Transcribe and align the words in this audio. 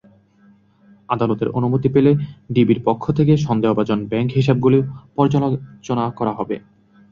আদালতের 1.09 1.49
অনুমতি 1.49 1.89
পেলে 1.89 2.11
ডিবির 2.53 2.79
পক্ষ 2.85 3.03
থেকে 3.17 3.33
সন্দেহভাজন 3.37 3.99
ব্যাংক 4.07 4.29
হিসাবগুলো 4.31 4.77
পর্যালোচনা 5.15 6.05
করা 6.19 6.33
হবে। 6.33 6.55